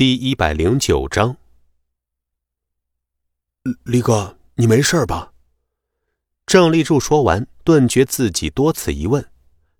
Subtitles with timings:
[0.00, 1.36] 第一百零九章，
[3.84, 5.34] 李哥，你没事吧？
[6.46, 9.30] 郑立柱说完，顿觉自己多此一问，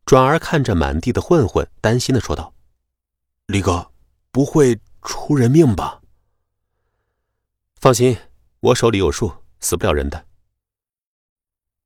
[0.05, 2.53] 转而看着满地的混混，担心的说道
[3.49, 3.91] ：“李哥，
[4.31, 6.03] 不会出人命吧？”
[7.81, 8.19] 放心，
[8.61, 10.27] 我手里有数，死不了人的。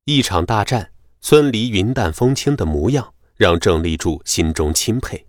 [0.03, 0.91] 一场大战，
[1.21, 5.25] 孙离云淡风轻的模样，让郑立柱心中钦佩。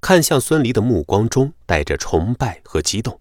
[0.00, 3.20] 看向孙离的目光中带着崇拜和激动。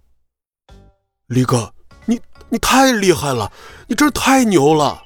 [1.27, 1.73] 离哥，
[2.05, 3.51] 你你太厉害了，
[3.87, 5.03] 你真太牛了！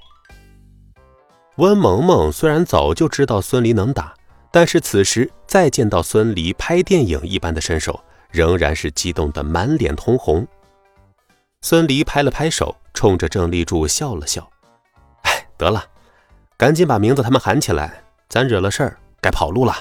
[1.58, 4.14] 温萌萌虽然早就知道孙离能打，
[4.52, 10.48] 但是此时再见到孙离拍电影一般的身手，仍然是激动的满脸通红。
[11.62, 14.50] 孙离拍了拍手，冲着郑立柱笑了笑
[15.24, 15.84] ：“哎，得了，
[16.58, 19.76] 赶紧把名字他们喊起来，咱惹了事儿，该跑路了。”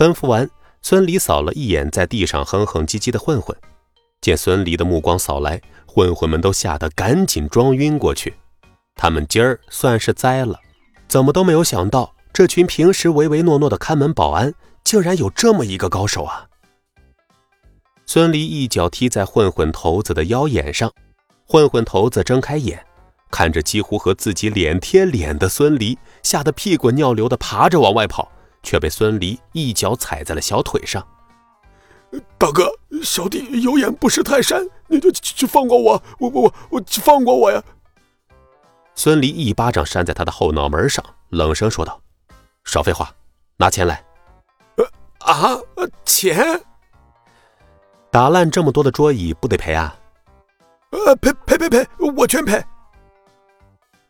[0.00, 0.48] 吩咐完，
[0.80, 3.54] 孙离扫了一眼在地上哼哼唧唧的混混，
[4.22, 8.34] 见孙离的目光扫来，混混们都吓得赶紧装晕过去。
[8.94, 10.58] 他们今儿算是栽了，
[11.06, 16.46] 怎么都没有想到，这群平时唯唯诺诺的看门保安，竟然有这么一个高手啊！
[18.06, 20.90] 孙离一脚踢在混混头子的腰眼上，
[21.46, 22.82] 混混头子睁开眼，
[23.30, 28.32] 看着几乎和自己脸贴脸的孙离，吓得屁滚尿流的爬着往外跑。
[28.62, 31.06] 却被孙离一脚踩在了小腿上。
[32.36, 32.68] 大哥，
[33.02, 37.62] 小弟有眼不识泰山，你就去放过我，我我我我放过我呀！
[38.96, 42.00] 孙离一巴掌扇在他的后脑门上，冷声说道
[42.66, 43.14] ：“少废话，
[43.56, 44.04] 拿钱来！”
[44.76, 44.84] 呃
[45.20, 45.56] 啊，
[46.04, 46.60] 钱？
[48.10, 49.96] 打烂这么多的桌椅，不得赔啊？
[50.90, 51.86] 呃，赔赔赔赔，
[52.16, 52.60] 我全赔！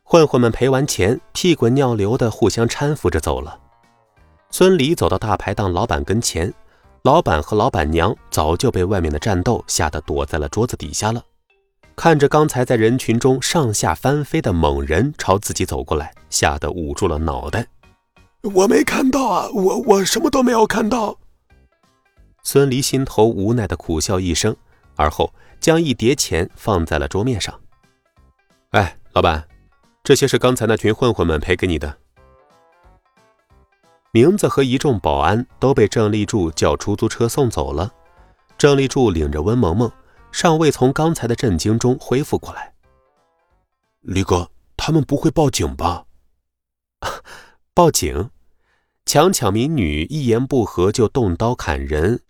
[0.02, 3.59] 混混们赔完钱，屁滚尿流的互相搀扶着走了。
[4.50, 6.52] 孙离走到大排档老板跟前，
[7.02, 11.22] 老板和老板娘早就被外面的战斗吓得躲在了桌子底下了。
[11.96, 17.66] 看着刚才在人群中上下翻飞的猛人朝自己走过来，吓得捂住了脑袋。
[18.42, 21.18] 我没看到啊，我我什么都没有看到。
[22.42, 24.56] 孙离心头无奈的苦笑一声，
[24.96, 27.54] 而后将一叠钱放在了桌面上。
[28.70, 29.46] 哎，老板，
[30.02, 31.98] 这些是刚才那群混混们赔给你的。
[34.12, 37.92] 名字和一众保安都被郑立柱叫出租车送走了。
[38.58, 39.90] 郑立柱领着温萌萌，
[40.32, 42.74] 尚未从刚才的震惊中恢复过来。
[44.00, 46.06] 李哥，他们不会报警吧？
[47.72, 48.30] 报警？
[49.06, 52.22] 强抢民女，一言不合就动刀砍人，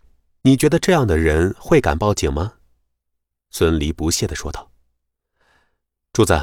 [0.43, 2.53] 你觉得这样的人会敢报警吗？
[3.49, 4.71] 孙离不屑的说道。
[6.13, 6.39] 柱子，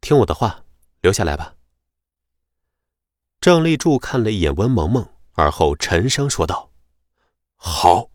[0.00, 0.64] 听我的话，
[1.00, 1.54] 留下来吧。
[3.40, 6.70] 郑立柱看了一眼温萌萌，而后沉声说道
[7.56, 8.10] ：“好。”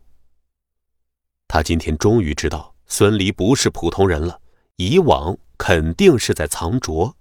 [1.48, 4.40] 他今天终于知道孙离不是普通人了，
[4.76, 7.16] 以往肯定是在藏拙。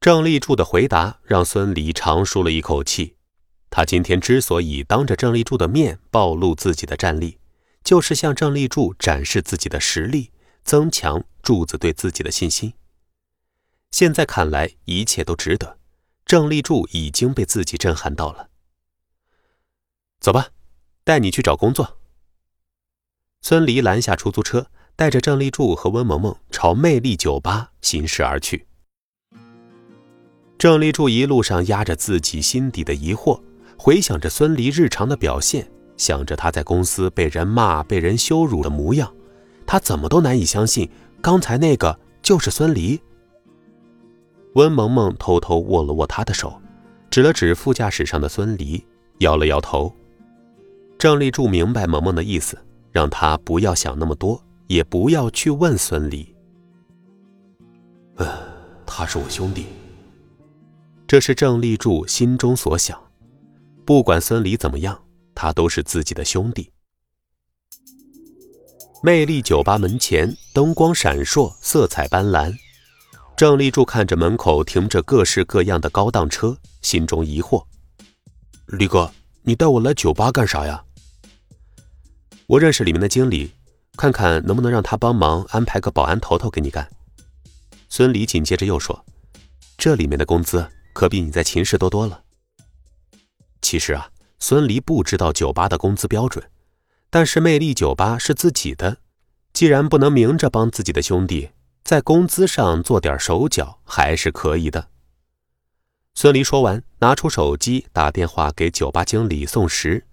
[0.00, 3.16] 郑立柱的回答让孙离长舒了一口气。
[3.70, 7.38] 他今天之所以当着郑立柱的面暴露自己的战力，
[7.82, 10.30] 就是向郑立柱展示自己的实力，
[10.62, 12.74] 增强柱子对自己的信心。
[13.90, 15.78] 现在看来，一切都值得。
[16.24, 18.48] 郑立柱已经被自己震撼到了。
[20.20, 20.48] 走吧，
[21.04, 21.98] 带你去找工作。
[23.42, 28.66] 孙离拦下出租车，带着郑立柱和温萌萌朝魅力酒吧行驶而去。
[30.56, 33.42] 郑立柱一路上压着自己心底的疑惑，
[33.76, 39.14] 回想着孙离日常的表现，想着他在公司被人骂、被人羞辱的模样，
[39.66, 42.98] 他怎么都难以相信刚才那个就是孙离。
[44.54, 46.60] 温萌萌偷偷握了握他的手，
[47.10, 48.84] 指了指副驾驶上的孙离，
[49.18, 49.92] 摇了摇头。
[50.98, 52.56] 郑立柱明白萌萌的意思，
[52.92, 56.34] 让他不要想那么多，也不要去问孙离。
[58.16, 58.28] 嗯，
[58.86, 59.66] 他是我兄弟。
[61.06, 62.98] 这是郑立柱心中所想。
[63.84, 64.98] 不管孙离怎么样，
[65.34, 66.70] 他都是自己的兄弟。
[69.02, 72.56] 魅力酒吧门前灯光闪烁，色彩斑斓。
[73.36, 77.64] 郑立柱看着门口停着各式各样的高档车，心中疑惑
[78.66, 79.10] ：“李哥，
[79.42, 80.84] 你带我来酒吧干啥呀
[82.46, 83.50] ？”“我认识里面的经理，
[83.96, 86.88] 看看能不能让他帮忙安排个保安头头给你干。”
[87.90, 89.04] 孙离紧接着又说
[89.76, 92.22] ：“这里面的工资可比你在秦氏多多了。”
[93.60, 96.48] 其实啊，孙离不知道酒吧的工资标准，
[97.10, 98.98] 但是魅力酒吧是自己的，
[99.52, 101.50] 既然不能明着帮自己的兄弟。
[101.84, 104.88] 在工资上做点手脚还是可以的。
[106.14, 110.06] 孙离说完，拿出手机打电话给酒吧经理宋石，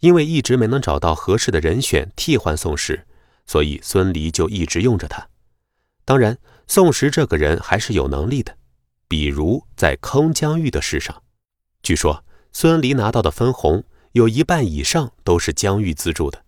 [0.00, 3.06] 因为一直没能找到合适的人选替换宋石，
[3.46, 5.28] 所以孙离就一直用着他。
[6.04, 6.36] 当然，
[6.66, 8.56] 宋石这个人还是有能力的，
[9.06, 11.22] 比如在坑江玉的事上，
[11.84, 16.44] 据说孙离拿到的分红有一半以上都是江玉资助的。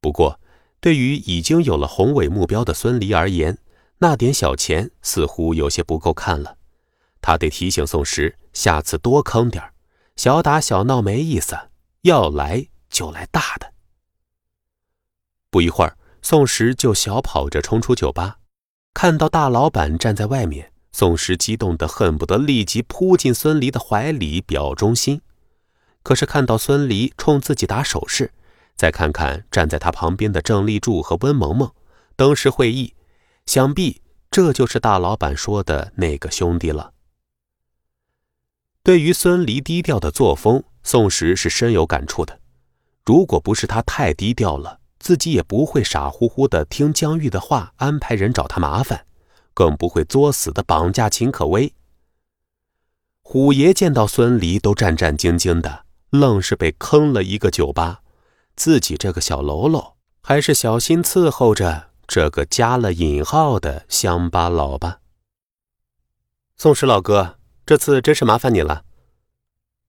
[0.00, 0.40] 不过，
[0.82, 3.56] 对于已经有了宏伟目标的孙离而言，
[3.98, 6.58] 那点小钱似乎有些不够看了。
[7.20, 9.62] 他得提醒宋石，下次多坑点
[10.16, 11.56] 小打小闹没意思，
[12.00, 13.72] 要来就来大的。
[15.50, 18.38] 不一会儿，宋石就小跑着冲出酒吧，
[18.92, 25.20] 看到大老板站在外面，宋石激动的恨不得立即扑进孙离的怀里表忠心。
[26.02, 28.32] 可是看到孙离冲自己打手势。
[28.82, 31.70] 再看看站在他旁边的郑立柱和温萌萌，
[32.16, 32.96] 登时会意，
[33.46, 36.92] 想必这就是大老板说的那个兄弟了。
[38.82, 42.40] 对于孙离低调的作风，宋石是深有感触的。
[43.04, 49.06] 如果不是他太低调了，自己也不会傻乎乎的听江玉的话，安排人找他麻烦，
[49.54, 51.72] 更不会作死的绑架秦可薇。
[53.20, 58.01] 虎爷见到孙离都战战兢兢的，愣是被坑了一个酒吧。
[58.56, 64.98] 自己这个小喽啰，还是小心伺候着这个加了引号的乡巴佬吧。
[66.56, 68.84] 宋石老哥，这次真是麻烦你了。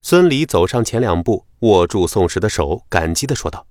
[0.01, 3.67] 孙离走上前两步，握住宋石的手，感激的说道：“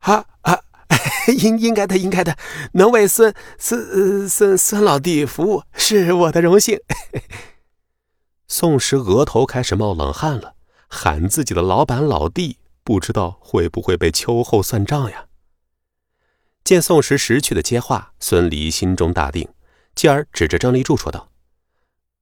[0.00, 0.60] 啊啊，
[1.38, 2.36] 应应该的，应该的，
[2.72, 6.80] 能为孙孙孙孙老弟服务，是我的荣幸。”
[8.48, 10.54] 宋石额头开始冒冷汗了，
[10.88, 12.56] 喊自己的老板老弟。
[12.88, 15.26] 不知道会不会被秋后算账呀？
[16.64, 19.46] 见宋时识趣的接话，孙离心中大定，
[19.94, 21.30] 继而指着张立柱说道：“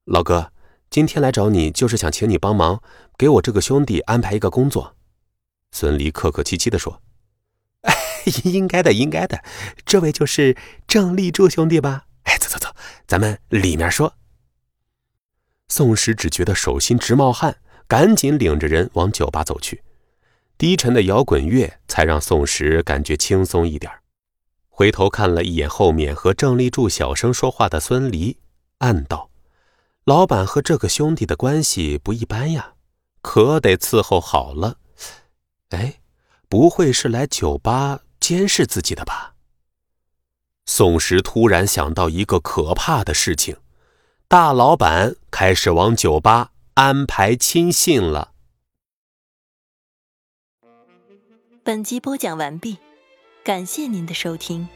[0.07, 0.53] 老哥，
[0.91, 2.83] 今天来找你就是想请你帮忙，
[3.17, 4.97] 给我这个兄弟安排一个工作。”
[5.71, 7.01] 孙离客客气气的说：
[8.43, 9.45] “应该的，应该的，
[9.85, 10.57] 这位就是
[10.89, 12.07] 郑立柱兄弟吧？
[12.25, 12.75] 哎，走走走，
[13.07, 14.15] 咱们里面说。”
[15.71, 19.85] 宋时只觉得手心直冒汗，赶紧领着人往酒吧走去。
[20.59, 23.93] 低沉的摇滚乐才让宋石感觉轻松一点
[24.69, 28.39] 回头看了一眼后面和郑立柱小声说话的孙离，
[28.79, 29.31] 暗道
[30.05, 32.75] ：“老板和这个兄弟的关系不一般呀，
[33.23, 34.77] 可得伺候好了。”
[35.71, 36.01] 哎，
[36.49, 39.35] 不会是来酒吧监视自己的吧？
[40.67, 43.57] 宋石突然想到一个可怕的事情：
[44.29, 48.33] 大老板开始往酒吧安排亲信了。
[51.67, 52.79] 本集播讲完毕，
[53.43, 54.69] 感谢您的收听。